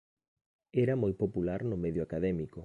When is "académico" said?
2.07-2.59